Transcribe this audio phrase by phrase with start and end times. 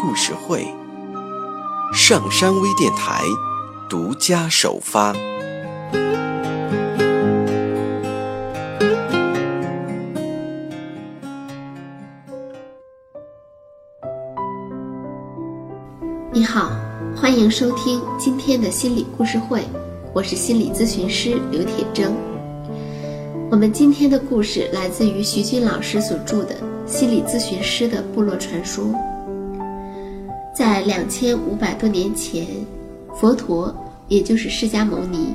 [0.00, 0.66] 故事会，
[1.92, 3.22] 上山微电台
[3.86, 5.14] 独家首发。
[16.32, 16.72] 你好，
[17.14, 19.62] 欢迎收听今天的心理故事会，
[20.14, 22.10] 我是心理咨询师刘铁铮。
[23.50, 26.54] 我们今天的故事来自于徐军老师所著的
[26.90, 28.82] 《心理咨询师的部落传说》。
[30.60, 32.46] 在两千五百多年前，
[33.14, 33.74] 佛陀，
[34.08, 35.32] 也就是释迦牟尼，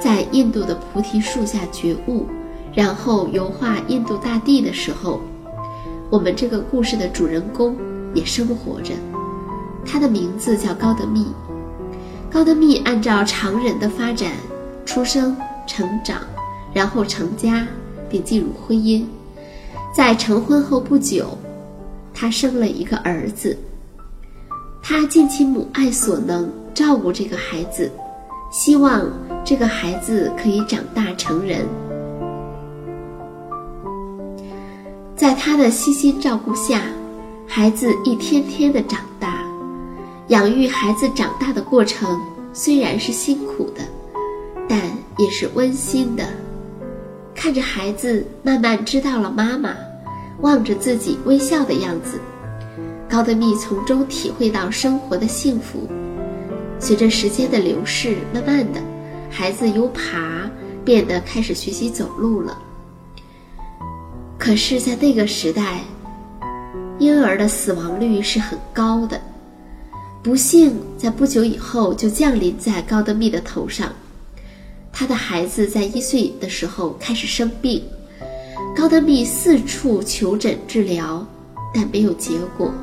[0.00, 2.26] 在印度的菩提树下觉悟，
[2.74, 5.20] 然后游化印度大地的时候，
[6.10, 7.76] 我们这个故事的主人公
[8.14, 8.94] 也生活着，
[9.86, 11.24] 他的名字叫高德密。
[12.28, 14.32] 高德密按照常人的发展，
[14.84, 15.36] 出生、
[15.68, 16.20] 成长。
[16.72, 17.64] 然后成家，
[18.10, 19.04] 并进入婚姻。
[19.94, 21.38] 在成婚后不久，
[22.12, 23.56] 他生了一个儿子。
[24.86, 27.90] 他尽其母爱所能照顾这个孩子，
[28.50, 29.10] 希望
[29.42, 31.66] 这个孩子可以长大成人。
[35.16, 36.82] 在他的悉心照顾下，
[37.46, 39.42] 孩子一天天的长大。
[40.28, 42.20] 养育孩子长大的过程
[42.52, 43.80] 虽然是辛苦的，
[44.68, 44.78] 但
[45.16, 46.24] 也是温馨的。
[47.34, 49.74] 看着孩子慢慢知道了妈妈，
[50.42, 52.20] 望着自己微笑的样子，
[53.14, 55.88] 高德密从中体会到生活的幸福。
[56.80, 58.82] 随着时间的流逝，慢慢的，
[59.30, 60.50] 孩子由爬
[60.84, 62.58] 变得开始学习走路了。
[64.36, 65.82] 可是，在那个时代，
[66.98, 69.20] 婴儿的死亡率是很高的，
[70.20, 73.92] 不幸在不久以后就降临在高德密的头上。
[74.92, 77.80] 他的孩子在一岁的时候开始生病，
[78.74, 81.24] 高德密四处求诊治疗，
[81.72, 82.74] 但没有结果。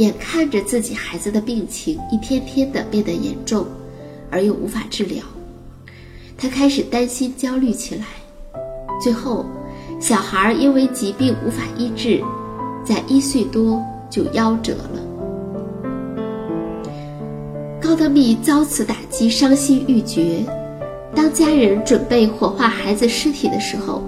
[0.00, 3.66] 眼看着自己孩子的病情一天天的变得严重，
[4.30, 5.22] 而又无法治疗，
[6.38, 8.06] 他开始担心焦虑起来。
[8.98, 9.44] 最后，
[10.00, 12.22] 小孩因为疾病无法医治，
[12.82, 13.78] 在一岁多
[14.08, 15.00] 就夭折了。
[17.78, 20.42] 高德密遭此打击，伤心欲绝。
[21.14, 24.02] 当家人准备火化孩子尸体的时候，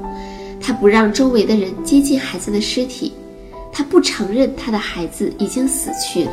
[0.58, 3.12] 他不让周围的人接近孩子的尸体，
[3.72, 6.32] 他不承认他的孩子已经死去了。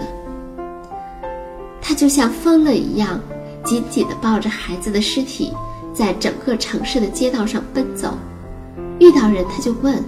[1.81, 3.19] 他就像疯了一样，
[3.63, 5.53] 紧紧地抱着孩子的尸体，
[5.93, 8.17] 在整个城市的街道上奔走。
[8.99, 10.03] 遇到人他就问：“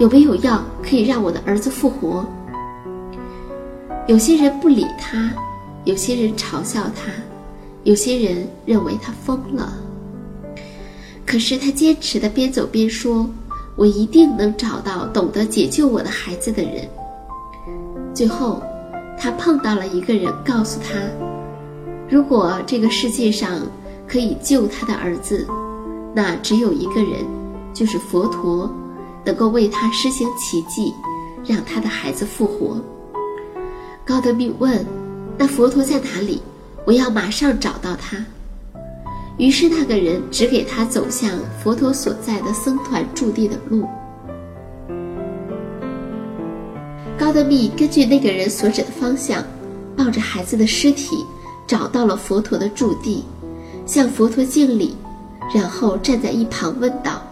[0.00, 2.26] 有没有药可以让我的儿子复活？”
[4.08, 5.32] 有些人不理他，
[5.84, 7.12] 有些人嘲笑他。
[7.84, 9.72] 有些人认为他疯了，
[11.26, 13.28] 可是他坚持的边走边说
[13.76, 16.88] ：“我一定能找到懂得解救我的孩子的人。”
[18.14, 18.62] 最后，
[19.18, 20.98] 他碰到了一个人，告诉他
[22.08, 23.60] ：“如果这个世界上
[24.06, 25.46] 可以救他的儿子，
[26.14, 27.24] 那只有一个人，
[27.72, 28.70] 就是佛陀，
[29.24, 30.92] 能够为他施行奇迹，
[31.44, 32.80] 让他的孩子复活。”
[34.04, 34.84] 高德密问
[35.38, 36.42] ：“那佛陀在哪里？”
[36.84, 38.16] 我要马上找到他。
[39.38, 41.30] 于是那个人指给他走向
[41.62, 43.86] 佛陀所在的僧团驻地的路。
[47.18, 49.42] 高德密根据那个人所指的方向，
[49.96, 51.16] 抱着孩子的尸体，
[51.66, 53.24] 找到了佛陀的驻地，
[53.86, 54.96] 向佛陀敬礼，
[55.54, 57.22] 然后站在一旁问道：“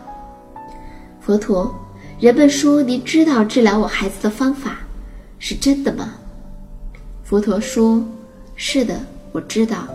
[1.21, 1.75] 佛陀，
[2.19, 4.79] 人们说您知道治疗我孩子的方法，
[5.39, 6.15] 是真的吗？”
[7.23, 8.03] 佛陀说
[8.57, 8.99] ：“是的。”
[9.33, 9.87] 我知道，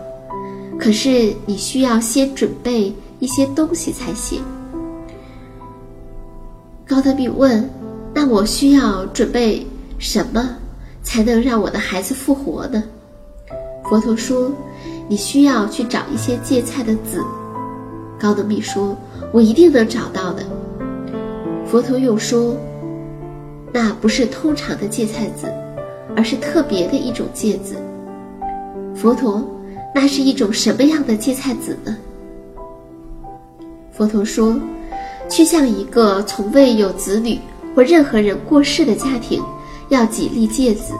[0.78, 4.42] 可是你需要先准备一些东西才行。
[6.86, 7.68] 高德密问
[8.14, 9.66] ：“那我需要准备
[9.98, 10.48] 什么，
[11.02, 12.82] 才能让我的孩子复活呢？”
[13.88, 14.52] 佛陀说
[15.08, 17.24] ：“你需要去找一些芥菜的籽。”
[18.18, 18.96] 高德密说
[19.32, 20.44] ：“我一定能找到的。”
[21.66, 22.56] 佛陀又说
[23.72, 25.52] ：“那不是通常的芥菜籽，
[26.16, 27.74] 而是特别的一种芥子。”
[28.94, 29.42] 佛陀，
[29.98, 31.96] 那是一种什么样的芥菜籽呢？
[33.90, 34.60] 佛陀说
[35.26, 37.40] ：“去向一个从未有子女
[37.74, 39.42] 或任何人过世的家庭，
[39.88, 40.92] 要几粒芥子，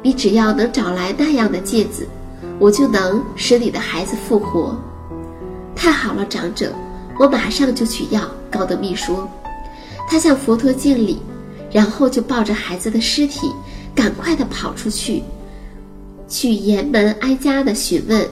[0.00, 2.08] 你只要能找来那样的芥子，
[2.58, 4.74] 我就能使你的孩子复活。”
[5.76, 6.72] 太好了，长者，
[7.20, 8.22] 我马上就去要。
[8.50, 9.28] 高德密说。
[10.08, 11.18] 他向佛陀敬礼，
[11.70, 13.52] 然后就抱着孩子的尸体，
[13.94, 15.22] 赶快地跑出去，
[16.34, 18.28] 去沿门挨家的询问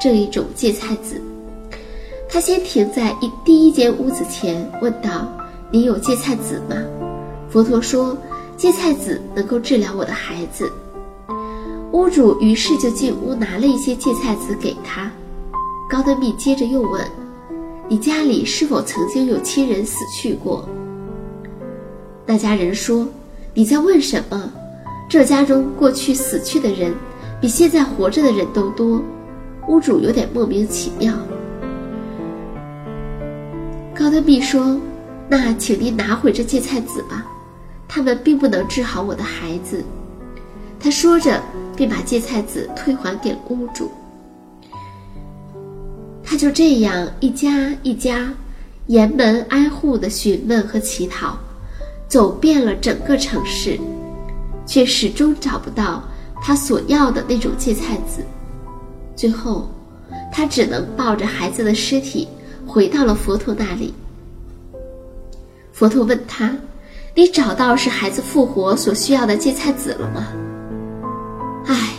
[0.00, 1.20] 这一种芥菜籽。
[2.26, 5.30] 他先停在一第一间屋子前，问道
[5.70, 6.82] ：“你有芥菜籽吗？”
[7.52, 8.16] 佛陀说
[8.56, 10.72] ：“芥菜籽能够治疗我的孩子。”
[11.92, 15.12] 屋主于是就进屋拿了一些芥菜籽给他。
[15.90, 17.06] 高德密接着又问
[17.86, 20.66] ：“你家里是否曾经有亲人死去过？”
[22.24, 23.06] 那家人说
[23.52, 24.50] ：“你在问什么？
[25.06, 26.94] 这家中过去死去的人，
[27.42, 29.02] 比现在活着的人都多。”
[29.68, 31.14] 屋主有点莫名其妙。
[33.94, 34.80] 高德密说
[35.28, 37.24] ：“那请您拿回这芥菜籽吧，
[37.86, 39.84] 他们并不能治好我的孩子。”
[40.80, 41.40] 他说着，
[41.76, 43.90] 便把芥菜籽退还给了屋主。
[46.24, 48.32] 他就这样一家一家，
[48.88, 51.38] 沿门挨户的询问和乞讨，
[52.08, 53.78] 走遍了整个城市，
[54.66, 56.02] 却始终找不到
[56.42, 58.22] 他所要的那种芥菜籽。
[59.14, 59.70] 最后，
[60.32, 62.28] 他只能抱着孩子的尸体。
[62.64, 63.92] 回到了佛陀那里。
[65.72, 66.56] 佛陀问他
[67.14, 70.28] ：“你找到使孩子复活所需要的芥菜籽了吗？”
[71.66, 71.90] 唉，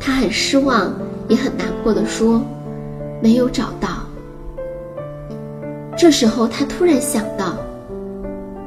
[0.00, 0.94] 他很失望，
[1.28, 2.40] 也很难过的说
[3.20, 3.88] ：“没有找到。”
[5.98, 7.58] 这时候，他突然想到：“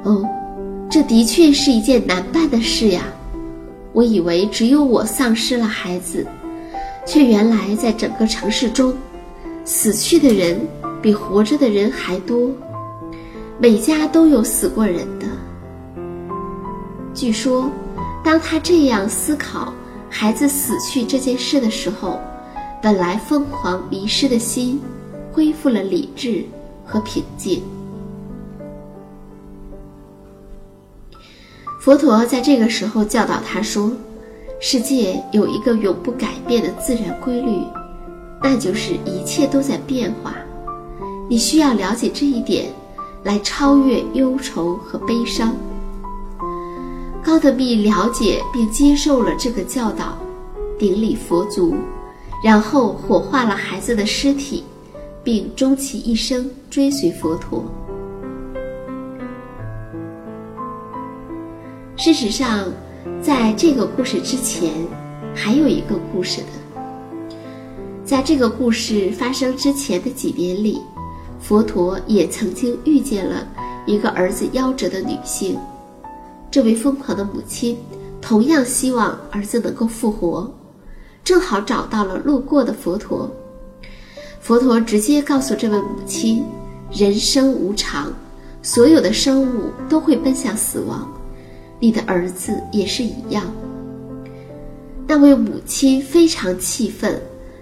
[0.04, 0.24] 哦，
[0.88, 3.04] 这的确是一件难办的事呀！
[3.94, 6.26] 我以为只有我丧失了孩子，
[7.06, 8.94] 却原来在整个城市中。”
[9.66, 10.60] 死去的人
[11.02, 12.50] 比活着的人还多，
[13.60, 15.28] 每家都有死过人的。
[17.14, 17.70] 据说，
[18.24, 19.72] 当他这样思考
[20.10, 22.20] 孩子死去这件事的时候，
[22.82, 24.82] 本来疯狂迷失的心
[25.32, 26.44] 恢复了理智
[26.84, 27.62] 和平静。
[31.80, 33.90] 佛陀在这个时候教导他说
[34.60, 37.64] ：“世界有一个永不改变的自然规律。”
[38.44, 40.36] 那就是一切都在变化，
[41.30, 42.72] 你需要了解这一点，
[43.24, 45.56] 来超越忧愁和悲伤。
[47.24, 50.18] 高德密了解并接受了这个教导，
[50.78, 51.76] 顶礼佛足，
[52.44, 54.64] 然后火化了孩子的尸体，
[55.22, 57.64] 并终其一生追随佛陀。
[62.00, 62.63] 事实上，
[63.22, 64.72] 在这个故事之前，
[65.36, 66.81] 还有一个故事的。
[68.06, 70.81] 在这个故事发生之前的几年里，
[71.42, 73.46] 佛陀也曾经遇见了
[73.86, 75.60] 一个儿子夭折的女性。
[76.50, 77.78] 这位疯狂的母亲
[78.22, 80.50] 同样希望儿子能够复活，
[81.22, 83.30] 正好找到了路过的佛陀。
[84.40, 86.45] 佛陀直接告诉这位母亲
[86.95, 88.10] ：“人生无常，
[88.62, 91.06] 所有的生物都会奔向死亡，
[91.80, 93.44] 你的儿子也是一样。”
[95.08, 97.20] 那位母亲非常气愤。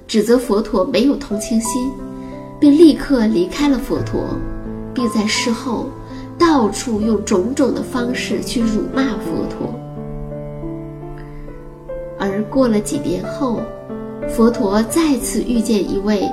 [0.07, 1.91] 指责佛陀没有同情心，
[2.61, 4.21] 并立刻离开了佛陀，
[4.93, 5.87] 并在事后
[6.39, 9.77] 到处用种种的方式去辱骂佛陀。
[12.17, 13.59] 而过了几年后，
[14.29, 16.25] 佛陀再次遇见一位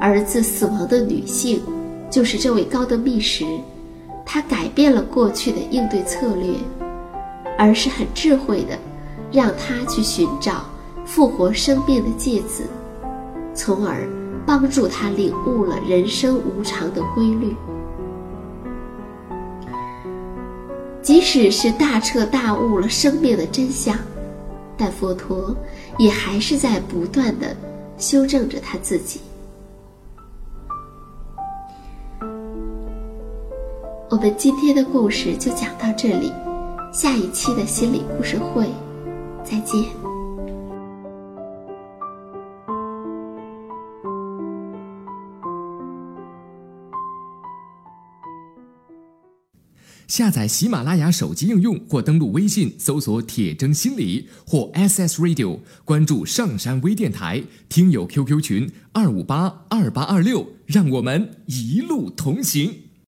[0.00, 1.60] 儿子死亡的女性，
[2.10, 3.44] 就是这位高德密时，
[4.24, 6.54] 他改变了过去的应对策略，
[7.58, 8.78] 而是很智慧的，
[9.30, 10.64] 让他去寻找
[11.04, 12.64] 复活生命的戒子。
[13.54, 14.08] 从而
[14.46, 17.54] 帮助他领悟了人生无常的规律。
[21.02, 23.96] 即使是大彻大悟了生命的真相，
[24.76, 25.54] 但佛陀
[25.98, 27.54] 也还是在不断的
[27.98, 29.20] 修正着他自己。
[34.08, 36.32] 我们今天的故事就讲到这里，
[36.92, 38.68] 下一期的心理故事会，
[39.42, 39.82] 再见。
[50.06, 62.91] 下载喜马拉雅手机应用或登录微信搜索“铁铮心理”或 SS Radio，关注上山微电台听友 QQ 群二五八二八二六，让我们一路同行。